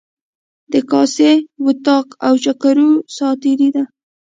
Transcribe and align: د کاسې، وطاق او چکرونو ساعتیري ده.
د 0.73 0.75
کاسې، 0.91 1.31
وطاق 1.65 2.07
او 2.25 2.33
چکرونو 2.45 2.99
ساعتیري 3.17 3.69
ده. 3.75 3.83